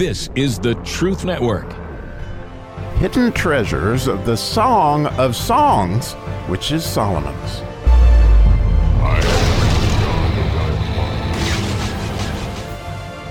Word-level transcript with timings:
This 0.00 0.30
is 0.34 0.58
the 0.58 0.76
Truth 0.76 1.26
Network. 1.26 1.70
Hidden 2.96 3.32
treasures 3.32 4.06
of 4.06 4.24
the 4.24 4.34
Song 4.34 5.04
of 5.18 5.36
Songs, 5.36 6.14
which 6.48 6.72
is 6.72 6.86
Solomon's. 6.86 7.60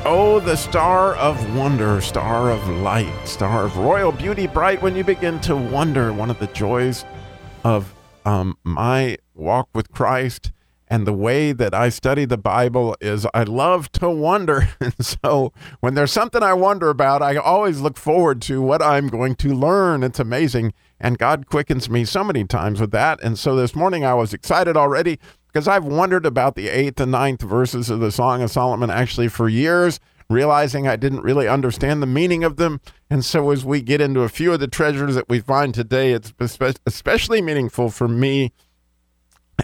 Oh, 0.05 0.40
the 0.46 0.55
star 0.55 1.16
of 1.16 1.55
wonder, 1.55 2.02
star 2.02 2.52
of 2.52 2.70
light, 2.70 3.27
star 3.27 3.65
of 3.65 3.75
royal 3.75 4.11
beauty, 4.11 4.45
bright 4.45 4.79
when 4.79 4.95
you 4.95 5.04
begin 5.04 5.39
to 5.39 5.55
wonder. 5.55 6.13
One 6.13 6.29
of 6.29 6.38
the 6.38 6.45
joys 6.45 7.04
of 7.63 7.91
um, 8.25 8.55
my 8.63 9.17
walk 9.33 9.70
with 9.73 9.91
Christ 9.91 10.51
and 10.90 11.06
the 11.06 11.14
way 11.14 11.52
that 11.52 11.74
I 11.74 11.90
study 11.90 12.26
the 12.26 12.38
Bible 12.38 12.98
is 13.00 13.28
I 13.34 13.44
love 13.44 13.92
to 13.94 14.10
wonder. 14.10 14.70
And 14.82 15.06
so 15.06 15.54
when 15.82 15.94
there's 15.94 16.12
something 16.12 16.42
I 16.42 16.54
wonder 16.54 16.89
about, 16.89 17.21
I 17.21 17.36
always 17.36 17.80
look 17.80 17.97
forward 17.97 18.42
to 18.43 18.61
what 18.61 18.82
I'm 18.82 19.07
going 19.07 19.36
to 19.36 19.54
learn. 19.54 20.04
It's 20.04 20.20
amazing. 20.20 20.74
And 21.00 21.18
God 21.18 21.47
quickens 21.47 21.89
me 21.89 22.06
so 22.06 22.24
many 22.24 22.46
times 22.46 22.80
with 22.82 22.92
that. 22.92 23.21
And 23.21 23.38
so 23.38 23.56
this 23.56 23.75
morning 23.75 24.04
I 24.04 24.14
was 24.14 24.33
excited 24.33 24.78
already 24.78 25.20
because 25.47 25.68
I've 25.68 25.86
wondered 25.86 26.25
about 26.25 26.56
the 26.56 26.70
eighth 26.70 27.00
and 27.00 27.11
ninth 27.11 27.42
verses 27.42 27.89
of 27.89 28.00
the 28.00 28.11
Song 28.11 28.42
of 28.42 28.52
Solomon 28.52 28.89
actually 28.89 29.28
for 29.28 29.50
years, 29.50 30.00
realizing 30.30 30.88
I 30.88 30.96
didn't 30.96 31.21
really 31.21 31.47
understand 31.47 32.02
the 32.02 32.08
meaning 32.08 32.44
of 32.44 32.56
them. 32.56 32.81
And 33.09 33.23
so 33.23 33.52
as 33.52 33.64
we 33.66 33.81
get 33.81 34.02
into 34.02 34.22
a 34.22 34.30
few 34.30 34.53
of 34.53 34.59
the 34.59 34.67
treasures 34.67 35.16
that 35.16 35.30
we 35.30 35.39
find 35.39 35.73
today, 35.73 36.14
it's 36.14 36.33
especially 36.86 37.42
meaningful 37.42 37.89
for 37.89 38.08
me 38.08 38.53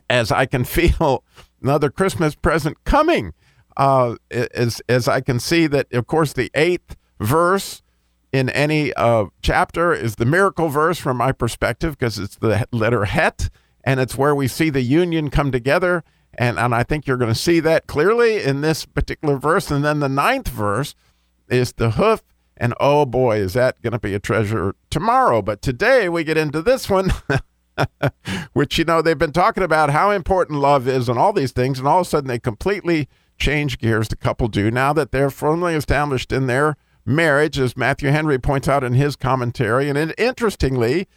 as 0.09 0.31
I 0.31 0.45
can 0.45 0.63
feel 0.65 1.23
another 1.61 1.89
Christmas 1.89 2.35
present 2.35 2.83
coming. 2.83 3.33
Uh, 3.77 4.15
as 4.31 4.81
as 4.87 5.07
I 5.07 5.19
can 5.19 5.39
see 5.39 5.67
that, 5.67 5.91
of 5.93 6.07
course, 6.07 6.31
the 6.31 6.49
eighth 6.55 6.95
verse 7.19 7.81
in 8.31 8.49
any 8.49 8.93
uh, 8.93 9.25
chapter 9.41 9.93
is 9.93 10.15
the 10.15 10.25
miracle 10.25 10.69
verse 10.69 10.97
from 10.97 11.17
my 11.17 11.31
perspective 11.31 11.97
because 11.97 12.19
it's 12.19 12.37
the 12.37 12.65
letter 12.71 13.05
Het 13.05 13.49
and 13.85 13.99
it's 13.99 14.17
where 14.17 14.35
we 14.35 14.47
see 14.47 14.69
the 14.69 14.81
union 14.81 15.29
come 15.29 15.51
together. 15.51 16.03
And, 16.37 16.59
and 16.59 16.75
I 16.75 16.83
think 16.83 17.07
you're 17.07 17.17
going 17.17 17.33
to 17.33 17.39
see 17.39 17.61
that 17.61 17.87
clearly 17.87 18.43
in 18.43 18.59
this 18.61 18.85
particular 18.85 19.37
verse. 19.37 19.71
And 19.71 19.85
then 19.85 20.01
the 20.01 20.09
ninth 20.09 20.49
verse 20.49 20.95
is 21.47 21.73
the 21.73 21.91
hoof. 21.91 22.23
And 22.57 22.73
oh 22.79 23.05
boy, 23.05 23.37
is 23.37 23.53
that 23.53 23.81
going 23.81 23.93
to 23.93 23.99
be 23.99 24.13
a 24.13 24.19
treasure 24.19 24.75
tomorrow. 24.89 25.41
But 25.41 25.61
today 25.61 26.09
we 26.09 26.23
get 26.23 26.37
into 26.37 26.61
this 26.61 26.89
one, 26.89 27.13
which, 28.53 28.77
you 28.77 28.85
know, 28.85 29.01
they've 29.01 29.17
been 29.17 29.31
talking 29.31 29.63
about 29.63 29.89
how 29.89 30.11
important 30.11 30.59
love 30.59 30.87
is 30.87 31.09
and 31.09 31.19
all 31.19 31.33
these 31.33 31.51
things. 31.51 31.79
And 31.79 31.87
all 31.87 32.01
of 32.01 32.07
a 32.07 32.09
sudden 32.09 32.27
they 32.27 32.39
completely 32.39 33.07
change 33.37 33.77
gears, 33.79 34.07
the 34.07 34.15
couple 34.15 34.47
do, 34.47 34.71
now 34.71 34.93
that 34.93 35.11
they're 35.11 35.29
firmly 35.29 35.75
established 35.75 36.31
in 36.31 36.47
their 36.47 36.77
marriage, 37.05 37.59
as 37.59 37.77
Matthew 37.77 38.09
Henry 38.09 38.39
points 38.39 38.67
out 38.67 38.83
in 38.83 38.93
his 38.93 39.15
commentary. 39.15 39.89
And 39.89 39.97
it, 39.97 40.15
interestingly, 40.17 41.07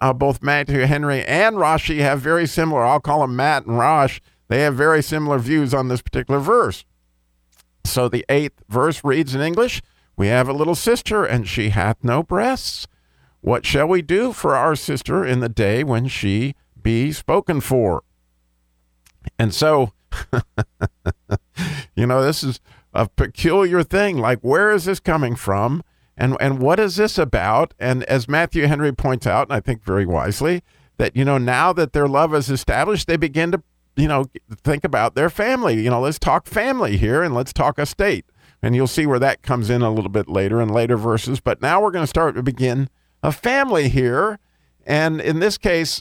uh, 0.00 0.12
both 0.12 0.42
Matthew 0.42 0.80
Henry 0.80 1.24
and 1.24 1.56
Rashi 1.56 1.98
have 1.98 2.20
very 2.20 2.46
similar, 2.46 2.84
I'll 2.84 3.00
call 3.00 3.20
them 3.20 3.36
Matt 3.36 3.66
and 3.66 3.78
Rosh, 3.78 4.20
they 4.48 4.60
have 4.60 4.74
very 4.74 5.02
similar 5.02 5.38
views 5.38 5.74
on 5.74 5.88
this 5.88 6.02
particular 6.02 6.40
verse. 6.40 6.84
So 7.84 8.08
the 8.08 8.24
eighth 8.28 8.62
verse 8.68 9.02
reads 9.04 9.34
in 9.34 9.40
English 9.40 9.82
We 10.16 10.28
have 10.28 10.48
a 10.48 10.52
little 10.52 10.74
sister, 10.74 11.24
and 11.24 11.48
she 11.48 11.70
hath 11.70 12.02
no 12.02 12.22
breasts. 12.22 12.86
What 13.46 13.64
shall 13.64 13.86
we 13.86 14.02
do 14.02 14.32
for 14.32 14.56
our 14.56 14.74
sister 14.74 15.24
in 15.24 15.38
the 15.38 15.48
day 15.48 15.84
when 15.84 16.08
she 16.08 16.56
be 16.82 17.12
spoken 17.12 17.60
for? 17.60 18.02
And 19.38 19.54
so, 19.54 19.92
you 21.94 22.08
know, 22.08 22.24
this 22.24 22.42
is 22.42 22.58
a 22.92 23.08
peculiar 23.08 23.84
thing. 23.84 24.18
Like, 24.18 24.40
where 24.40 24.72
is 24.72 24.86
this 24.86 24.98
coming 24.98 25.36
from? 25.36 25.84
And 26.16 26.36
and 26.40 26.58
what 26.58 26.80
is 26.80 26.96
this 26.96 27.18
about? 27.18 27.72
And 27.78 28.02
as 28.06 28.28
Matthew 28.28 28.66
Henry 28.66 28.92
points 28.92 29.28
out, 29.28 29.46
and 29.46 29.54
I 29.54 29.60
think 29.60 29.84
very 29.84 30.06
wisely, 30.06 30.64
that 30.96 31.14
you 31.14 31.24
know 31.24 31.38
now 31.38 31.72
that 31.72 31.92
their 31.92 32.08
love 32.08 32.34
is 32.34 32.50
established, 32.50 33.06
they 33.06 33.16
begin 33.16 33.52
to 33.52 33.62
you 33.94 34.08
know 34.08 34.24
think 34.64 34.82
about 34.82 35.14
their 35.14 35.30
family. 35.30 35.84
You 35.84 35.90
know, 35.90 36.00
let's 36.00 36.18
talk 36.18 36.46
family 36.46 36.96
here 36.96 37.22
and 37.22 37.32
let's 37.32 37.52
talk 37.52 37.78
estate. 37.78 38.24
And 38.60 38.74
you'll 38.74 38.88
see 38.88 39.06
where 39.06 39.20
that 39.20 39.42
comes 39.42 39.70
in 39.70 39.82
a 39.82 39.92
little 39.92 40.10
bit 40.10 40.28
later 40.28 40.60
in 40.60 40.68
later 40.68 40.96
verses. 40.96 41.38
But 41.38 41.62
now 41.62 41.80
we're 41.80 41.92
going 41.92 42.02
to 42.02 42.08
start 42.08 42.34
to 42.34 42.42
begin 42.42 42.88
a 43.26 43.32
family 43.32 43.88
here. 43.88 44.38
And 44.86 45.20
in 45.20 45.40
this 45.40 45.58
case, 45.58 46.00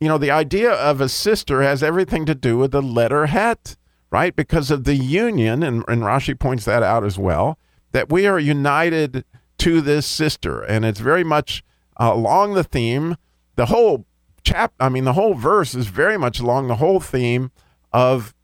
you 0.00 0.08
know, 0.08 0.16
the 0.16 0.30
idea 0.30 0.72
of 0.72 1.02
a 1.02 1.08
sister 1.08 1.62
has 1.62 1.82
everything 1.82 2.24
to 2.26 2.34
do 2.34 2.56
with 2.56 2.72
the 2.72 2.80
letter 2.80 3.26
het, 3.26 3.76
right? 4.10 4.34
Because 4.34 4.70
of 4.70 4.84
the 4.84 4.94
union, 4.94 5.62
and, 5.62 5.84
and 5.86 6.02
Rashi 6.02 6.36
points 6.36 6.64
that 6.64 6.82
out 6.82 7.04
as 7.04 7.18
well, 7.18 7.58
that 7.92 8.10
we 8.10 8.26
are 8.26 8.38
united 8.38 9.24
to 9.58 9.82
this 9.82 10.06
sister. 10.06 10.62
And 10.62 10.86
it's 10.86 11.00
very 11.00 11.24
much 11.24 11.62
uh, 12.00 12.10
along 12.14 12.54
the 12.54 12.64
theme. 12.64 13.16
The 13.56 13.66
whole 13.66 14.06
chap, 14.42 14.72
I 14.80 14.88
mean, 14.88 15.04
the 15.04 15.12
whole 15.12 15.34
verse 15.34 15.74
is 15.74 15.88
very 15.88 16.16
much 16.16 16.40
along 16.40 16.68
the 16.68 16.76
whole 16.76 17.00
theme 17.00 17.50
of 17.92 18.34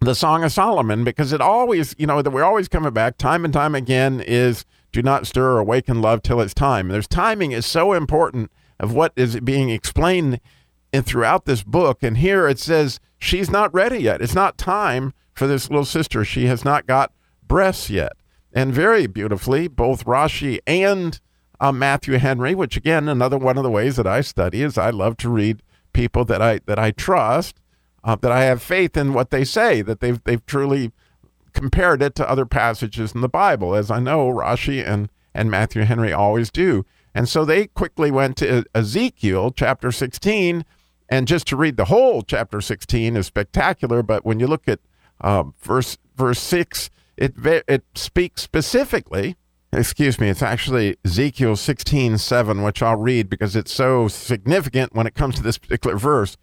the 0.00 0.14
Song 0.14 0.44
of 0.44 0.52
Solomon 0.52 1.04
because 1.04 1.34
it 1.34 1.42
always, 1.42 1.94
you 1.98 2.06
know, 2.06 2.22
that 2.22 2.30
we're 2.30 2.44
always 2.44 2.68
coming 2.68 2.92
back 2.92 3.18
time 3.18 3.44
and 3.44 3.52
time 3.52 3.74
again 3.74 4.22
is 4.26 4.64
do 4.92 5.02
not 5.02 5.26
stir 5.26 5.52
or 5.52 5.58
awaken 5.58 6.00
love 6.00 6.22
till 6.22 6.40
it's 6.40 6.54
time. 6.54 6.88
There's 6.88 7.08
timing 7.08 7.52
is 7.52 7.66
so 7.66 7.92
important 7.92 8.50
of 8.80 8.92
what 8.92 9.12
is 9.16 9.38
being 9.40 9.70
explained 9.70 10.40
in, 10.92 11.02
throughout 11.02 11.44
this 11.44 11.62
book. 11.62 12.02
And 12.02 12.18
here 12.18 12.48
it 12.48 12.58
says 12.58 13.00
she's 13.18 13.50
not 13.50 13.72
ready 13.74 13.98
yet. 13.98 14.22
It's 14.22 14.34
not 14.34 14.58
time 14.58 15.12
for 15.34 15.46
this 15.46 15.68
little 15.68 15.84
sister. 15.84 16.24
She 16.24 16.46
has 16.46 16.64
not 16.64 16.86
got 16.86 17.12
breasts 17.46 17.90
yet 17.90 18.12
and 18.52 18.72
very 18.72 19.06
beautifully, 19.06 19.68
both 19.68 20.04
Rashi 20.04 20.58
and 20.66 21.20
uh, 21.60 21.72
Matthew 21.72 22.18
Henry, 22.18 22.54
which 22.54 22.76
again, 22.76 23.08
another 23.08 23.38
one 23.38 23.56
of 23.56 23.64
the 23.64 23.70
ways 23.70 23.96
that 23.96 24.06
I 24.06 24.20
study 24.20 24.62
is 24.62 24.78
I 24.78 24.90
love 24.90 25.16
to 25.18 25.28
read 25.28 25.62
people 25.92 26.24
that 26.26 26.40
I 26.40 26.60
that 26.66 26.78
I 26.78 26.92
trust, 26.92 27.60
uh, 28.04 28.16
that 28.16 28.32
I 28.32 28.44
have 28.44 28.62
faith 28.62 28.96
in 28.96 29.12
what 29.12 29.30
they 29.30 29.44
say, 29.44 29.82
that 29.82 30.00
they've 30.00 30.22
they've 30.24 30.44
truly 30.46 30.92
compared 31.52 32.02
it 32.02 32.14
to 32.16 32.28
other 32.28 32.46
passages 32.46 33.14
in 33.14 33.20
the 33.20 33.28
Bible, 33.28 33.74
as 33.74 33.90
I 33.90 33.98
know 33.98 34.28
Rashi 34.28 34.86
and 34.86 35.08
and 35.34 35.50
Matthew 35.50 35.82
Henry 35.82 36.12
always 36.12 36.50
do. 36.50 36.84
And 37.14 37.28
so 37.28 37.44
they 37.44 37.66
quickly 37.68 38.10
went 38.10 38.36
to 38.38 38.64
Ezekiel 38.74 39.52
chapter 39.52 39.92
16, 39.92 40.64
and 41.08 41.28
just 41.28 41.46
to 41.48 41.56
read 41.56 41.76
the 41.76 41.86
whole 41.86 42.22
chapter 42.22 42.60
16 42.60 43.16
is 43.16 43.26
spectacular. 43.26 44.02
But 44.02 44.24
when 44.24 44.40
you 44.40 44.46
look 44.46 44.68
at 44.68 44.80
uh, 45.20 45.44
verse 45.60 45.98
verse 46.16 46.40
six 46.40 46.90
it 47.18 47.34
it 47.68 47.84
speaks 47.94 48.42
specifically. 48.42 49.36
Excuse 49.70 50.18
me, 50.18 50.30
it's 50.30 50.42
actually 50.42 50.96
Ezekiel 51.04 51.54
16, 51.54 52.16
7, 52.16 52.62
which 52.62 52.82
I'll 52.82 52.96
read 52.96 53.28
because 53.28 53.54
it's 53.54 53.72
so 53.72 54.08
significant 54.08 54.94
when 54.94 55.06
it 55.06 55.14
comes 55.14 55.34
to 55.34 55.42
this 55.42 55.58
particular 55.58 55.98
verse. 55.98 56.38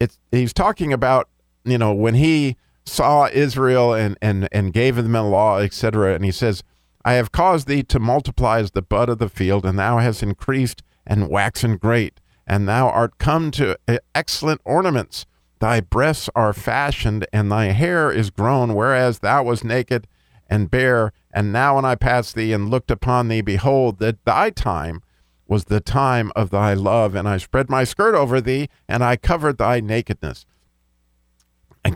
It's, 0.00 0.18
he's 0.30 0.54
talking 0.54 0.90
about, 0.90 1.28
you 1.64 1.76
know, 1.76 1.92
when 1.92 2.14
he 2.14 2.56
saw 2.86 3.28
Israel 3.32 3.92
and, 3.92 4.16
and, 4.22 4.48
and 4.52 4.72
gave 4.72 4.96
them 4.96 5.14
a 5.14 5.28
law, 5.28 5.58
etc. 5.58 6.14
And 6.14 6.24
he 6.24 6.32
says, 6.32 6.62
I 7.04 7.14
have 7.14 7.32
caused 7.32 7.68
thee 7.68 7.82
to 7.84 8.00
multiply 8.00 8.60
as 8.60 8.70
the 8.72 8.82
bud 8.82 9.08
of 9.08 9.18
the 9.18 9.28
field, 9.28 9.64
and 9.64 9.78
thou 9.78 9.98
hast 9.98 10.22
increased 10.22 10.82
and 11.06 11.28
waxen 11.28 11.76
great, 11.76 12.20
and 12.46 12.66
thou 12.66 12.88
art 12.88 13.18
come 13.18 13.50
to 13.52 13.78
excellent 14.14 14.60
ornaments. 14.64 15.26
Thy 15.58 15.80
breasts 15.80 16.28
are 16.34 16.52
fashioned, 16.52 17.26
and 17.32 17.50
thy 17.50 17.66
hair 17.66 18.10
is 18.10 18.30
grown, 18.30 18.74
whereas 18.74 19.20
thou 19.20 19.44
was 19.44 19.64
naked 19.64 20.06
and 20.48 20.70
bare. 20.70 21.12
And 21.32 21.52
now 21.52 21.76
when 21.76 21.84
I 21.84 21.94
passed 21.94 22.34
thee 22.34 22.52
and 22.52 22.70
looked 22.70 22.90
upon 22.90 23.28
thee, 23.28 23.40
behold, 23.40 23.98
that 24.00 24.24
thy 24.24 24.50
time 24.50 25.02
was 25.46 25.66
the 25.66 25.80
time 25.80 26.32
of 26.34 26.50
thy 26.50 26.74
love. 26.74 27.14
And 27.14 27.28
I 27.28 27.36
spread 27.36 27.70
my 27.70 27.84
skirt 27.84 28.14
over 28.14 28.40
thee, 28.40 28.68
and 28.88 29.04
I 29.04 29.16
covered 29.16 29.58
thy 29.58 29.80
nakedness. 29.80 30.44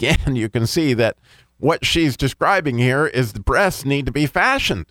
Again, 0.01 0.35
you 0.37 0.49
can 0.49 0.67
see 0.67 0.95
that 0.95 1.17
what 1.59 1.85
she's 1.85 2.17
describing 2.17 2.79
here 2.79 3.07
is 3.07 3.33
the 3.33 3.41
breasts 3.41 3.85
need 3.85 4.07
to 4.07 4.13
be 4.13 4.27
fashioned. 4.27 4.87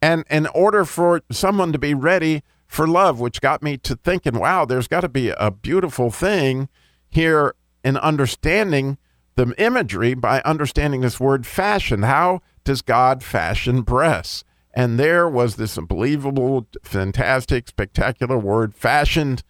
And 0.00 0.24
in 0.28 0.48
order 0.48 0.84
for 0.84 1.22
someone 1.30 1.72
to 1.72 1.78
be 1.78 1.94
ready 1.94 2.42
for 2.66 2.88
love, 2.88 3.20
which 3.20 3.40
got 3.40 3.62
me 3.62 3.76
to 3.78 3.94
thinking, 3.94 4.38
wow, 4.38 4.64
there's 4.64 4.88
got 4.88 5.02
to 5.02 5.08
be 5.08 5.28
a 5.30 5.50
beautiful 5.50 6.10
thing 6.10 6.68
here 7.08 7.54
in 7.84 7.96
understanding 7.98 8.98
the 9.36 9.54
imagery 9.58 10.14
by 10.14 10.40
understanding 10.40 11.02
this 11.02 11.20
word 11.20 11.46
fashion. 11.46 12.02
How 12.02 12.42
does 12.64 12.82
God 12.82 13.22
fashion 13.22 13.82
breasts? 13.82 14.42
And 14.74 14.98
there 14.98 15.28
was 15.28 15.56
this 15.56 15.78
unbelievable, 15.78 16.66
fantastic, 16.82 17.68
spectacular 17.68 18.38
word, 18.38 18.74
fashioned, 18.74 19.44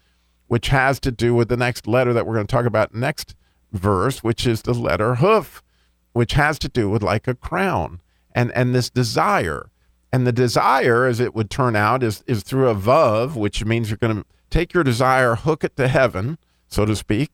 which 0.49 0.69
has 0.69 1.01
to 1.01 1.11
do 1.11 1.35
with 1.35 1.49
the 1.49 1.57
next 1.57 1.87
letter 1.87 2.13
that 2.13 2.27
we're 2.27 2.35
going 2.35 2.47
to 2.47 2.53
talk 2.53 2.67
about 2.67 2.95
next 2.95 3.35
verse, 3.73 4.23
which 4.23 4.47
is 4.47 4.63
the 4.63 4.75
letter 4.75 5.17
hoof, 5.17 5.63
which 6.13 6.35
has 6.35 6.59
to 6.61 6.69
do 6.69 6.89
with 6.89 7.03
like 7.03 7.27
a 7.27 7.35
crown 7.35 8.01
and, 8.35 8.53
and 8.53 8.75
this 8.75 8.91
desire. 8.91 9.71
And 10.13 10.27
the 10.27 10.33
desire, 10.33 11.07
as 11.07 11.21
it 11.21 11.35
would 11.35 11.49
turn 11.49 11.75
out, 11.75 12.03
is, 12.03 12.23
is 12.27 12.43
through 12.43 12.69
a 12.69 12.75
vav, 12.75 13.35
which 13.35 13.65
means 13.65 13.89
you're 13.89 13.97
going 13.97 14.17
to 14.17 14.25
take 14.51 14.75
your 14.75 14.85
desire, 14.85 15.35
hook 15.35 15.65
it 15.65 15.75
to 15.77 15.89
heaven, 15.89 16.37
so 16.69 16.85
to 16.85 16.95
speak, 16.95 17.33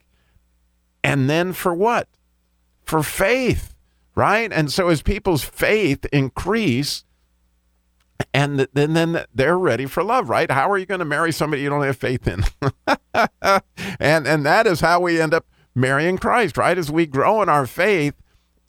and 1.02 1.28
then 1.28 1.52
for 1.52 1.74
what? 1.74 2.08
For 2.84 3.02
faith, 3.02 3.74
right? 4.14 4.52
And 4.52 4.70
so 4.72 4.88
as 4.88 5.02
people's 5.02 5.42
faith 5.42 6.04
increase, 6.12 7.04
and 8.34 8.68
then 8.72 8.94
then 8.94 9.24
they're 9.34 9.58
ready 9.58 9.86
for 9.86 10.02
love, 10.02 10.28
right? 10.28 10.50
How 10.50 10.70
are 10.70 10.78
you 10.78 10.86
going 10.86 10.98
to 10.98 11.04
marry 11.04 11.32
somebody 11.32 11.62
you 11.62 11.70
don't 11.70 11.84
have 11.84 11.96
faith 11.96 12.26
in? 12.26 12.44
and 14.00 14.26
and 14.26 14.44
that 14.44 14.66
is 14.66 14.80
how 14.80 15.00
we 15.00 15.20
end 15.20 15.34
up 15.34 15.46
marrying 15.80 16.18
Christ, 16.18 16.56
right? 16.56 16.76
As 16.76 16.90
we 16.90 17.06
grow 17.06 17.42
in 17.42 17.48
our 17.48 17.66
faith, 17.66 18.14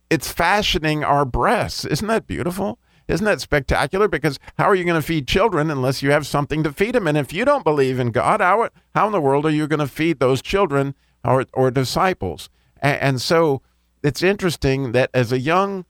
it's 0.10 0.32
fashioning 0.32 1.04
our 1.04 1.26
breasts. 1.26 1.86
Isn't 1.86 2.08
that 2.08 2.28
beautiful? 2.28 2.80
Isn't 3.08 3.26
that 3.26 3.42
spectacular? 3.42 4.08
Because 4.08 4.40
how 4.58 4.66
are 4.66 4.76
you 4.76 4.84
going 4.84 5.00
to 5.00 5.06
feed 5.06 5.28
children 5.28 5.72
unless 5.72 6.04
you 6.04 6.12
have 6.12 6.28
something 6.28 6.64
to 6.64 6.72
feed 6.72 6.96
them? 6.96 7.08
And 7.08 7.18
if 7.18 7.34
you 7.34 7.44
don't 7.44 7.64
believe 7.64 8.00
in 8.00 8.12
God, 8.12 8.40
how, 8.40 8.70
how 8.94 9.08
in 9.08 9.12
the 9.12 9.22
world 9.22 9.46
are 9.46 9.52
you 9.52 9.68
going 9.68 9.80
to 9.80 9.88
feed 9.88 10.20
those 10.20 10.42
children 10.42 10.94
or, 11.24 11.46
or 11.54 11.72
disciples? 11.72 12.50
And, 12.82 13.02
and 13.02 13.22
so 13.22 13.62
it's 14.04 14.22
interesting 14.22 14.92
that 14.92 15.10
as 15.14 15.32
a 15.32 15.40
young 15.40 15.86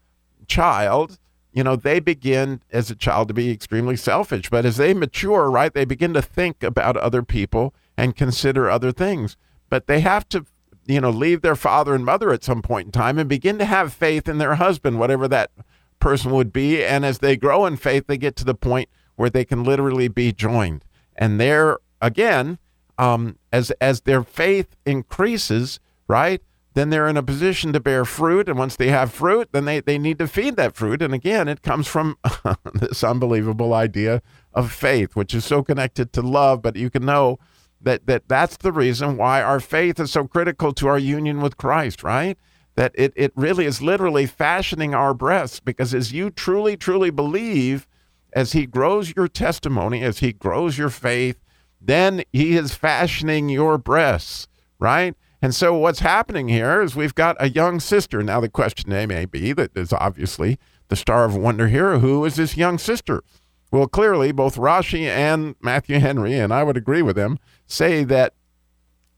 child, 0.48 1.19
you 1.51 1.63
know, 1.63 1.75
they 1.75 2.00
begin 2.00 2.62
as 2.72 2.89
a 2.89 2.95
child 2.95 3.27
to 3.27 3.33
be 3.33 3.51
extremely 3.51 3.98
selfish. 3.98 4.50
But 4.50 4.65
as 4.65 4.77
they 4.77 4.94
mature, 4.94 5.51
right, 5.51 5.74
they 5.74 5.86
begin 5.86 6.13
to 6.13 6.22
think 6.22 6.63
about 6.63 6.95
other 6.95 7.24
people 7.24 7.74
and 7.98 8.15
consider 8.15 8.69
other 8.69 8.94
things. 8.94 9.36
But 9.69 9.88
they 9.88 10.00
have 10.00 10.27
to, 10.30 10.45
you 10.89 11.00
know, 11.00 11.12
leave 11.12 11.41
their 11.41 11.56
father 11.56 11.94
and 11.94 12.03
mother 12.03 12.31
at 12.31 12.44
some 12.44 12.63
point 12.63 12.88
in 12.88 12.91
time 12.91 13.19
and 13.19 13.30
begin 13.30 13.59
to 13.59 13.65
have 13.65 13.94
faith 13.94 14.27
in 14.27 14.39
their 14.39 14.56
husband, 14.56 15.00
whatever 15.00 15.27
that 15.27 15.51
person 16.00 16.31
would 16.31 16.51
be. 16.51 16.83
And 16.83 17.06
as 17.06 17.19
they 17.19 17.38
grow 17.38 17.65
in 17.68 17.77
faith, 17.77 18.07
they 18.07 18.18
get 18.18 18.36
to 18.38 18.45
the 18.45 18.56
point 18.56 18.89
where 19.15 19.30
they 19.30 19.45
can 19.45 19.63
literally 19.63 20.07
be 20.07 20.31
joined. 20.31 20.83
And 21.15 21.39
there, 21.39 21.77
again, 22.01 22.57
um, 22.97 23.38
as 23.53 23.71
as 23.80 24.01
their 24.01 24.24
faith 24.24 24.75
increases, 24.86 25.80
right, 26.07 26.41
then 26.74 26.89
they're 26.89 27.07
in 27.07 27.18
a 27.18 27.24
position 27.24 27.71
to 27.74 27.80
bear 27.80 28.03
fruit. 28.03 28.50
And 28.50 28.57
once 28.57 28.75
they 28.75 28.89
have 28.89 29.13
fruit, 29.13 29.50
then 29.51 29.65
they, 29.65 29.81
they 29.81 29.97
need 29.97 30.18
to 30.19 30.27
feed 30.27 30.56
that 30.56 30.75
fruit. 30.75 31.01
And 31.01 31.13
again, 31.13 31.47
it 31.47 31.62
comes 31.62 31.88
from 31.88 32.18
this 32.74 33.03
unbelievable 33.03 33.74
idea 33.74 34.21
of 34.53 34.71
faith, 34.71 35.15
which 35.15 35.36
is 35.36 35.45
so 35.45 35.62
connected 35.62 36.13
to 36.13 36.21
love. 36.21 36.62
But 36.62 36.75
you 36.75 36.89
can 36.89 37.06
know 37.06 37.38
that, 37.81 38.06
that 38.08 38.28
that's 38.28 38.58
the 38.58 38.72
reason 38.72 39.18
why 39.18 39.42
our 39.42 39.60
faith 39.60 40.00
is 40.00 40.12
so 40.12 40.28
critical 40.28 40.74
to 40.74 40.88
our 40.88 41.00
union 41.00 41.42
with 41.42 41.58
Christ, 41.58 42.04
right? 42.04 42.38
That 42.76 42.92
it, 42.96 43.14
it 43.16 43.31
really 43.36 43.66
is 43.66 43.81
literally 43.81 44.26
fashioning 44.26 44.94
our 44.94 45.14
breasts 45.14 45.60
because 45.60 45.94
as 45.94 46.12
you 46.12 46.30
truly, 46.30 46.78
truly 46.78 47.10
believe, 47.10 47.88
as 48.34 48.52
He 48.52 48.66
grows 48.66 49.14
your 49.16 49.28
testimony, 49.28 50.04
as 50.04 50.20
He 50.20 50.34
grows 50.34 50.78
your 50.78 50.90
faith, 50.90 51.40
then 51.81 52.24
He 52.31 52.56
is 52.56 52.76
fashioning 52.76 53.50
your 53.50 53.78
breasts, 53.78 54.48
right? 54.78 55.16
And 55.42 55.56
so 55.56 55.74
what's 55.74 56.00
happening 56.00 56.50
here 56.50 56.82
is 56.82 56.96
we've 56.96 57.16
got 57.16 57.38
a 57.40 57.50
young 57.50 57.80
sister. 57.80 58.22
Now 58.22 58.42
the 58.42 58.50
question 58.50 58.90
may 58.90 59.25
be 59.25 59.54
that 59.54 59.75
is 59.75 59.94
obviously 59.94 60.60
the 60.90 60.98
star 60.98 61.24
of 61.24 61.36
wonder 61.36 61.68
here. 61.68 62.00
Who 62.00 62.25
is 62.25 62.36
this 62.36 62.58
young 62.58 62.78
sister? 62.78 63.24
Well, 63.71 63.88
clearly 63.88 64.31
both 64.31 64.56
Rashi 64.56 65.04
and 65.04 65.56
Matthew 65.62 66.00
Henry, 66.00 66.33
and 66.33 66.54
I 66.54 66.63
would 66.63 66.77
agree 66.77 67.01
with 67.01 67.16
them, 67.16 67.38
say 67.68 68.04
that 68.06 68.33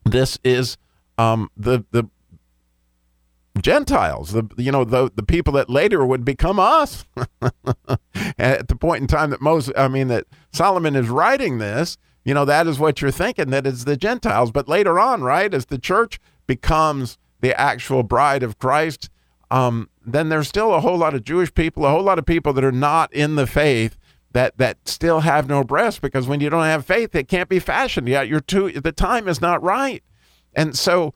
this 0.04 0.40
is 0.44 0.78
um, 1.18 1.50
the 1.56 1.86
the 1.92 2.10
Gentiles, 3.62 4.32
the 4.32 4.50
you 4.58 4.72
know 4.72 4.84
the 4.84 5.12
the 5.14 5.24
people 5.24 5.54
that 5.54 5.70
later 5.70 6.06
would 6.06 6.26
become 6.26 6.60
us. 6.60 7.06
At 8.38 8.68
the 8.68 8.76
point 8.76 9.02
in 9.02 9.08
time 9.08 9.30
that 9.30 9.42
Moses, 9.42 9.74
I 9.78 9.88
mean 9.88 10.08
that 10.08 10.26
Solomon 10.52 10.96
is 10.96 11.10
writing 11.10 11.60
this, 11.60 11.98
you 12.24 12.34
know, 12.34 12.46
that 12.46 12.68
is 12.68 12.80
what 12.80 13.02
you're 13.02 13.12
thinking, 13.12 13.50
that 13.50 13.68
it's 13.68 13.84
the 13.84 13.98
Gentiles. 13.98 14.52
But 14.52 14.68
later 14.68 15.00
on, 15.00 15.22
right, 15.22 15.54
as 15.54 15.66
the 15.66 15.78
church 15.78 16.20
becomes 16.48 17.18
the 17.42 17.60
actual 17.60 18.04
bride 18.04 18.44
of 18.44 18.58
Christ, 18.58 19.10
um, 19.50 19.90
then 20.06 20.30
there's 20.30 20.48
still 20.48 20.74
a 20.74 20.80
whole 20.80 20.98
lot 20.98 21.14
of 21.14 21.24
Jewish 21.24 21.54
people, 21.54 21.86
a 21.86 21.90
whole 21.90 22.04
lot 22.04 22.20
of 22.20 22.26
people 22.26 22.54
that 22.54 22.64
are 22.64 22.72
not 22.72 23.12
in 23.14 23.36
the 23.36 23.48
faith 23.48 23.98
that 24.34 24.58
that 24.58 24.88
still 24.88 25.22
have 25.22 25.48
no 25.48 25.64
breast 25.64 26.02
because 26.02 26.28
when 26.28 26.40
you 26.40 26.50
don't 26.50 26.64
have 26.64 26.86
faith, 26.86 27.16
it 27.16 27.28
can't 27.28 27.50
be 27.50 27.60
fashioned. 27.60 28.08
Yeah, 28.08 28.22
you're 28.22 28.40
too 28.40 28.72
the 28.72 28.92
time 28.92 29.28
is 29.28 29.42
not 29.42 29.62
right. 29.62 30.04
And 30.54 30.78
so 30.78 31.14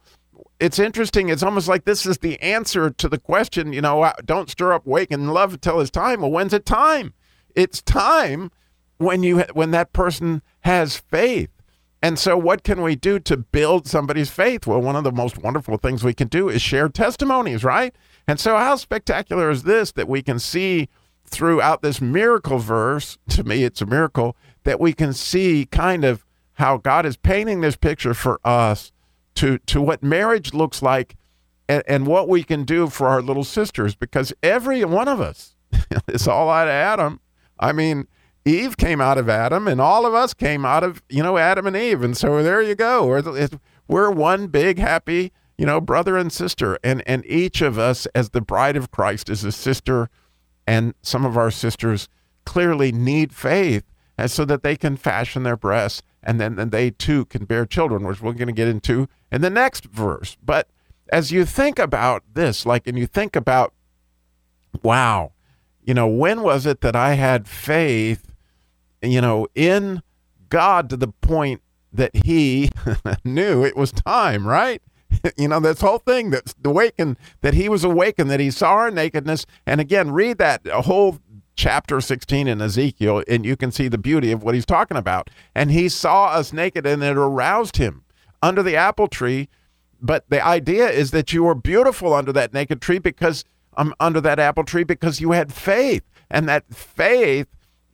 it's 0.58 0.78
interesting. 0.78 1.28
It's 1.28 1.42
almost 1.42 1.68
like 1.68 1.84
this 1.84 2.06
is 2.06 2.18
the 2.18 2.40
answer 2.40 2.90
to 2.90 3.08
the 3.08 3.18
question, 3.18 3.72
you 3.72 3.80
know, 3.80 4.12
don't 4.24 4.50
stir 4.50 4.72
up 4.72 4.86
wake 4.86 5.10
and 5.10 5.32
love 5.32 5.54
until 5.54 5.80
it's 5.80 5.90
time. 5.90 6.22
Well, 6.22 6.30
when's 6.30 6.54
it 6.54 6.64
time? 6.64 7.12
It's 7.54 7.82
time 7.82 8.50
when 8.98 9.22
you 9.22 9.40
when 9.52 9.70
that 9.72 9.92
person 9.92 10.42
has 10.60 10.96
faith. 10.96 11.50
And 12.02 12.18
so 12.18 12.36
what 12.36 12.62
can 12.62 12.82
we 12.82 12.94
do 12.94 13.18
to 13.20 13.36
build 13.36 13.86
somebody's 13.86 14.30
faith? 14.30 14.66
Well, 14.66 14.80
one 14.80 14.96
of 14.96 15.04
the 15.04 15.12
most 15.12 15.38
wonderful 15.38 15.78
things 15.78 16.04
we 16.04 16.14
can 16.14 16.28
do 16.28 16.48
is 16.48 16.62
share 16.62 16.88
testimonies, 16.88 17.64
right? 17.64 17.94
And 18.28 18.38
so 18.38 18.56
how 18.56 18.76
spectacular 18.76 19.50
is 19.50 19.62
this 19.62 19.92
that 19.92 20.08
we 20.08 20.22
can 20.22 20.38
see 20.38 20.88
throughout 21.26 21.82
this 21.82 22.00
miracle 22.00 22.58
verse, 22.58 23.18
to 23.30 23.44
me 23.44 23.64
it's 23.64 23.82
a 23.82 23.86
miracle 23.86 24.36
that 24.64 24.80
we 24.80 24.92
can 24.92 25.12
see 25.12 25.66
kind 25.66 26.04
of 26.04 26.24
how 26.54 26.78
God 26.78 27.06
is 27.06 27.16
painting 27.16 27.60
this 27.60 27.76
picture 27.76 28.14
for 28.14 28.40
us 28.44 28.92
to 29.34 29.58
to 29.58 29.80
what 29.80 30.02
marriage 30.02 30.54
looks 30.54 30.82
like 30.82 31.16
and, 31.68 31.82
and 31.86 32.06
what 32.06 32.28
we 32.28 32.42
can 32.42 32.64
do 32.64 32.88
for 32.88 33.08
our 33.08 33.20
little 33.20 33.44
sisters 33.44 33.94
because 33.94 34.32
every 34.42 34.84
one 34.84 35.08
of 35.08 35.20
us 35.20 35.54
is 36.08 36.26
all 36.26 36.48
out 36.48 36.68
of 36.68 36.72
Adam. 36.72 37.20
I 37.58 37.72
mean, 37.72 38.06
Eve 38.44 38.76
came 38.76 39.00
out 39.00 39.18
of 39.18 39.28
Adam, 39.28 39.66
and 39.66 39.80
all 39.80 40.06
of 40.06 40.14
us 40.14 40.32
came 40.32 40.64
out 40.64 40.84
of 40.84 41.02
you 41.08 41.22
know 41.22 41.36
Adam 41.36 41.66
and 41.66 41.76
Eve, 41.76 42.02
and 42.02 42.16
so 42.16 42.42
there 42.42 42.62
you 42.62 42.74
go. 42.74 43.06
We're, 43.06 43.48
we're 43.88 44.10
one 44.10 44.46
big 44.46 44.78
happy 44.78 45.32
you 45.58 45.66
know 45.66 45.80
brother 45.80 46.16
and 46.16 46.32
sister, 46.32 46.78
and 46.84 47.02
and 47.06 47.24
each 47.26 47.60
of 47.60 47.78
us 47.78 48.06
as 48.14 48.30
the 48.30 48.40
bride 48.40 48.76
of 48.76 48.90
Christ 48.90 49.28
is 49.28 49.44
a 49.44 49.52
sister, 49.52 50.08
and 50.66 50.94
some 51.02 51.24
of 51.24 51.36
our 51.36 51.50
sisters 51.50 52.08
clearly 52.44 52.92
need 52.92 53.32
faith, 53.32 53.84
and 54.18 54.30
so 54.30 54.44
that 54.44 54.62
they 54.62 54.76
can 54.76 54.96
fashion 54.96 55.42
their 55.42 55.56
breasts, 55.56 56.02
and 56.22 56.40
then 56.40 56.56
then 56.56 56.70
they 56.70 56.90
too 56.90 57.24
can 57.26 57.44
bear 57.44 57.66
children, 57.66 58.06
which 58.06 58.20
we're 58.20 58.32
going 58.32 58.46
to 58.46 58.52
get 58.52 58.68
into 58.68 59.08
in 59.30 59.40
the 59.40 59.50
next 59.50 59.84
verse. 59.86 60.36
But 60.42 60.68
as 61.12 61.30
you 61.32 61.44
think 61.44 61.78
about 61.78 62.24
this, 62.34 62.66
like, 62.66 62.86
and 62.86 62.98
you 62.98 63.06
think 63.06 63.36
about, 63.36 63.72
wow, 64.82 65.32
you 65.82 65.94
know, 65.94 66.08
when 66.08 66.42
was 66.42 66.66
it 66.66 66.80
that 66.80 66.96
I 66.96 67.14
had 67.14 67.46
faith? 67.46 68.26
you 69.02 69.20
know, 69.20 69.46
in 69.54 70.02
God 70.48 70.90
to 70.90 70.96
the 70.96 71.08
point 71.08 71.62
that 71.92 72.14
he 72.14 72.70
knew 73.24 73.64
it 73.64 73.76
was 73.76 73.92
time, 73.92 74.46
right? 74.46 74.82
you 75.36 75.48
know, 75.48 75.60
this 75.60 75.80
whole 75.80 75.98
thing 75.98 76.30
that's 76.30 76.54
awakened, 76.64 77.16
that 77.42 77.54
he 77.54 77.68
was 77.68 77.84
awakened, 77.84 78.30
that 78.30 78.40
he 78.40 78.50
saw 78.50 78.72
our 78.72 78.90
nakedness. 78.90 79.46
And 79.66 79.80
again, 79.80 80.10
read 80.10 80.38
that 80.38 80.66
whole 80.66 81.18
chapter 81.54 82.00
16 82.00 82.48
in 82.48 82.60
Ezekiel, 82.60 83.22
and 83.28 83.46
you 83.46 83.56
can 83.56 83.72
see 83.72 83.88
the 83.88 83.98
beauty 83.98 84.32
of 84.32 84.42
what 84.42 84.54
he's 84.54 84.66
talking 84.66 84.96
about. 84.96 85.30
And 85.54 85.70
he 85.70 85.88
saw 85.88 86.26
us 86.26 86.52
naked, 86.52 86.86
and 86.86 87.02
it 87.02 87.16
aroused 87.16 87.76
him 87.76 88.04
under 88.42 88.62
the 88.62 88.76
apple 88.76 89.08
tree. 89.08 89.48
But 90.00 90.24
the 90.28 90.44
idea 90.44 90.88
is 90.90 91.10
that 91.12 91.32
you 91.32 91.44
were 91.44 91.54
beautiful 91.54 92.12
under 92.12 92.32
that 92.32 92.52
naked 92.52 92.82
tree 92.82 92.98
because 92.98 93.44
um, 93.78 93.94
under 94.00 94.20
that 94.20 94.38
apple 94.38 94.64
tree 94.64 94.84
because 94.84 95.20
you 95.20 95.32
had 95.32 95.52
faith, 95.52 96.02
and 96.30 96.48
that 96.48 96.64
faith 96.74 97.48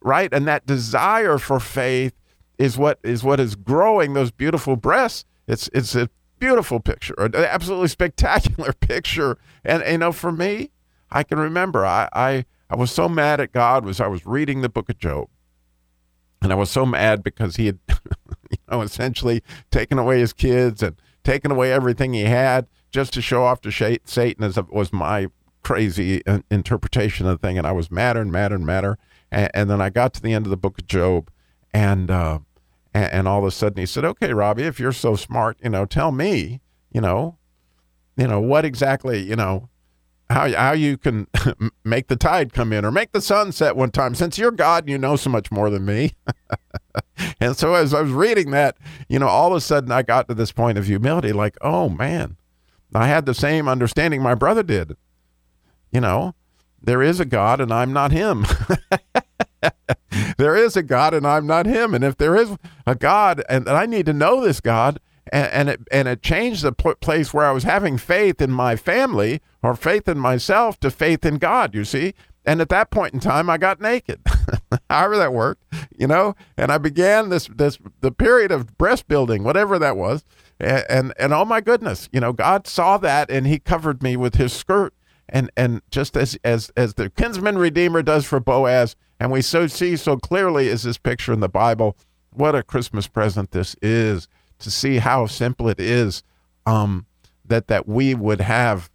right? 0.04 0.32
And 0.32 0.46
that 0.46 0.66
desire 0.66 1.38
for 1.38 1.60
faith 1.60 2.14
is 2.58 2.76
what 2.76 2.98
is 3.02 3.24
what 3.24 3.40
is 3.40 3.54
growing 3.54 4.14
those 4.14 4.30
beautiful 4.30 4.76
breasts. 4.76 5.24
It's 5.46 5.68
it's 5.72 5.94
a 5.94 6.08
beautiful 6.42 6.80
picture, 6.80 7.14
an 7.18 7.36
absolutely 7.36 7.86
spectacular 7.86 8.72
picture. 8.80 9.38
And 9.64 9.80
you 9.86 9.98
know, 9.98 10.10
for 10.10 10.32
me, 10.32 10.72
I 11.08 11.22
can 11.22 11.38
remember 11.38 11.86
I 11.86 12.08
I, 12.12 12.44
I 12.68 12.74
was 12.74 12.90
so 12.90 13.08
mad 13.08 13.40
at 13.40 13.52
God 13.52 13.84
was 13.84 14.00
I 14.00 14.08
was 14.08 14.26
reading 14.26 14.60
the 14.60 14.68
book 14.68 14.88
of 14.88 14.98
Job. 14.98 15.28
And 16.42 16.50
I 16.50 16.56
was 16.56 16.68
so 16.68 16.84
mad 16.84 17.22
because 17.22 17.54
he 17.54 17.66
had, 17.66 17.78
you 18.50 18.58
know, 18.68 18.82
essentially 18.82 19.44
taken 19.70 19.96
away 19.96 20.18
his 20.18 20.32
kids 20.32 20.82
and 20.82 20.96
taken 21.22 21.52
away 21.52 21.72
everything 21.72 22.14
he 22.14 22.22
had 22.22 22.66
just 22.90 23.12
to 23.12 23.22
show 23.22 23.44
off 23.44 23.60
to 23.60 23.70
Satan, 23.70 24.42
as 24.42 24.58
was 24.68 24.92
my 24.92 25.28
crazy 25.62 26.26
uh, 26.26 26.40
interpretation 26.50 27.28
of 27.28 27.40
the 27.40 27.46
thing. 27.46 27.56
And 27.56 27.64
I 27.68 27.70
was 27.70 27.92
madder 27.92 28.20
and 28.20 28.32
madder 28.32 28.56
and 28.56 28.66
madder. 28.66 28.98
And, 29.30 29.48
and, 29.54 29.70
then 29.70 29.80
I 29.80 29.88
got 29.88 30.14
to 30.14 30.20
the 30.20 30.32
end 30.32 30.44
of 30.46 30.50
the 30.50 30.56
book 30.56 30.78
of 30.80 30.88
Job, 30.88 31.30
and, 31.72 32.10
uh, 32.10 32.40
and, 32.94 33.12
and 33.12 33.28
all 33.28 33.40
of 33.40 33.44
a 33.44 33.50
sudden 33.50 33.78
he 33.78 33.86
said, 33.86 34.04
"Okay, 34.04 34.32
Robbie, 34.32 34.64
if 34.64 34.78
you're 34.78 34.92
so 34.92 35.16
smart, 35.16 35.58
you 35.62 35.70
know, 35.70 35.84
tell 35.86 36.12
me, 36.12 36.60
you 36.90 37.00
know, 37.00 37.38
you 38.16 38.26
know 38.26 38.40
what 38.40 38.64
exactly, 38.64 39.22
you 39.22 39.36
know, 39.36 39.68
how 40.30 40.52
how 40.52 40.72
you 40.72 40.96
can 40.96 41.26
make 41.84 42.08
the 42.08 42.16
tide 42.16 42.52
come 42.52 42.72
in 42.72 42.84
or 42.84 42.90
make 42.90 43.12
the 43.12 43.20
sun 43.20 43.52
set 43.52 43.76
one 43.76 43.90
time. 43.90 44.14
Since 44.14 44.38
you're 44.38 44.50
God, 44.50 44.84
and 44.84 44.90
you 44.90 44.98
know 44.98 45.16
so 45.16 45.30
much 45.30 45.50
more 45.50 45.70
than 45.70 45.84
me." 45.84 46.12
and 47.40 47.56
so 47.56 47.74
as 47.74 47.94
I 47.94 48.02
was 48.02 48.12
reading 48.12 48.50
that, 48.50 48.76
you 49.08 49.18
know, 49.18 49.28
all 49.28 49.52
of 49.52 49.56
a 49.56 49.60
sudden 49.60 49.90
I 49.90 50.02
got 50.02 50.28
to 50.28 50.34
this 50.34 50.52
point 50.52 50.78
of 50.78 50.86
humility, 50.86 51.32
like, 51.32 51.56
"Oh 51.60 51.88
man." 51.88 52.36
I 52.94 53.06
had 53.06 53.26
the 53.26 53.34
same 53.34 53.68
understanding 53.68 54.22
my 54.22 54.34
brother 54.34 54.62
did. 54.62 54.96
You 55.90 56.00
know, 56.00 56.34
there 56.82 57.02
is 57.02 57.20
a 57.20 57.24
God 57.24 57.60
and 57.60 57.72
I'm 57.72 57.92
not 57.92 58.12
him. 58.12 58.44
there 60.42 60.56
is 60.56 60.76
a 60.76 60.82
God 60.82 61.14
and 61.14 61.26
I'm 61.26 61.46
not 61.46 61.66
him. 61.66 61.94
And 61.94 62.02
if 62.02 62.16
there 62.16 62.36
is 62.36 62.56
a 62.86 62.94
God 62.94 63.42
and 63.48 63.68
I 63.68 63.86
need 63.86 64.06
to 64.06 64.12
know 64.12 64.40
this 64.40 64.60
God, 64.60 65.00
and, 65.32 65.52
and 65.52 65.68
it 65.68 65.80
and 65.92 66.08
it 66.08 66.20
changed 66.20 66.62
the 66.62 66.72
pl- 66.72 66.96
place 66.96 67.32
where 67.32 67.46
I 67.46 67.52
was 67.52 67.62
having 67.62 67.96
faith 67.96 68.42
in 68.42 68.50
my 68.50 68.74
family 68.76 69.40
or 69.62 69.76
faith 69.76 70.08
in 70.08 70.18
myself 70.18 70.80
to 70.80 70.90
faith 70.90 71.24
in 71.24 71.38
God. 71.38 71.74
You 71.74 71.84
see, 71.84 72.14
and 72.44 72.60
at 72.60 72.68
that 72.70 72.90
point 72.90 73.14
in 73.14 73.20
time, 73.20 73.48
I 73.48 73.56
got 73.56 73.80
naked. 73.80 74.20
however 74.90 75.16
that 75.16 75.32
worked, 75.32 75.62
you 75.96 76.06
know. 76.06 76.34
And 76.56 76.70
I 76.70 76.78
began 76.78 77.28
this 77.28 77.48
this 77.48 77.78
the 78.00 78.12
period 78.12 78.50
of 78.50 78.76
breast 78.78 79.08
building, 79.08 79.44
whatever 79.44 79.78
that 79.78 79.96
was, 79.96 80.24
and 80.58 80.84
and, 80.88 81.14
and 81.18 81.32
oh 81.32 81.44
my 81.44 81.60
goodness, 81.60 82.08
you 82.12 82.20
know, 82.20 82.32
God 82.32 82.66
saw 82.66 82.98
that 82.98 83.30
and 83.30 83.46
He 83.46 83.58
covered 83.58 84.02
me 84.02 84.16
with 84.16 84.36
His 84.36 84.52
skirt, 84.52 84.94
and 85.28 85.50
and 85.56 85.82
just 85.90 86.16
as 86.16 86.38
as 86.44 86.70
as 86.76 86.94
the 86.94 87.10
kinsman 87.10 87.58
redeemer 87.58 88.02
does 88.02 88.24
for 88.24 88.40
Boaz, 88.40 88.96
and 89.22 89.30
we 89.30 89.40
so 89.40 89.68
see 89.68 89.94
so 89.94 90.16
clearly 90.16 90.66
is 90.66 90.82
this 90.82 90.98
picture 90.98 91.32
in 91.32 91.38
the 91.38 91.48
Bible. 91.48 91.96
What 92.30 92.56
a 92.56 92.62
Christmas 92.64 93.06
present 93.06 93.52
this 93.52 93.76
is 93.80 94.26
to 94.58 94.68
see 94.68 94.96
how 94.96 95.26
simple 95.26 95.68
it 95.68 95.78
is 95.78 96.24
um, 96.66 97.06
that 97.44 97.68
that 97.68 97.86
we 97.86 98.16
would 98.16 98.40
have 98.40 98.90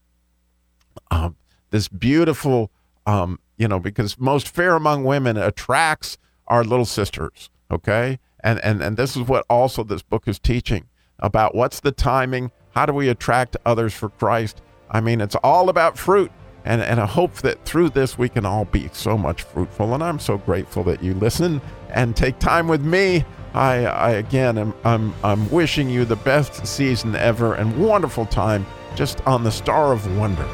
um, 1.11 1.37
this 1.69 1.87
beautiful, 1.87 2.71
um, 3.05 3.39
you 3.55 3.69
know, 3.69 3.79
because 3.79 4.19
most 4.19 4.49
fair 4.49 4.75
among 4.75 5.05
women 5.05 5.37
attracts 5.37 6.17
our 6.47 6.65
little 6.65 6.83
sisters. 6.83 7.49
Okay, 7.71 8.19
and 8.41 8.59
and 8.65 8.81
and 8.81 8.97
this 8.97 9.15
is 9.15 9.23
what 9.23 9.45
also 9.49 9.81
this 9.81 10.01
book 10.01 10.27
is 10.27 10.39
teaching 10.39 10.89
about 11.19 11.55
what's 11.55 11.79
the 11.79 11.93
timing, 11.93 12.51
how 12.71 12.85
do 12.85 12.91
we 12.91 13.07
attract 13.07 13.55
others 13.65 13.93
for 13.93 14.09
Christ. 14.09 14.61
I 14.91 14.99
mean, 14.99 15.21
it's 15.21 15.35
all 15.35 15.69
about 15.69 15.97
fruit. 15.97 16.33
And, 16.67 16.81
and 16.81 16.99
I 16.99 17.05
hope 17.05 17.33
that 17.35 17.63
through 17.63 17.91
this 17.91 18.17
we 18.17 18.27
can 18.27 18.45
all 18.45 18.65
be 18.65 18.89
so 18.91 19.17
much 19.17 19.43
fruitful. 19.43 19.93
And 19.93 20.03
I'm 20.03 20.19
so 20.19 20.37
grateful 20.37 20.83
that 20.83 21.01
you 21.01 21.13
listen 21.13 21.61
and 21.91 22.13
take 22.13 22.39
time 22.39 22.67
with 22.67 22.81
me. 22.81 23.23
I, 23.53 23.85
I 23.85 24.09
again 24.11 24.57
am 24.57 24.73
I'm, 24.83 25.13
I'm 25.23 25.49
wishing 25.49 25.89
you 25.89 26.03
the 26.03 26.17
best 26.17 26.67
season 26.67 27.15
ever 27.15 27.55
and 27.55 27.79
wonderful 27.79 28.25
time 28.25 28.65
just 28.95 29.25
on 29.25 29.45
the 29.45 29.51
Star 29.51 29.93
of 29.93 30.17
Wonder. 30.17 30.45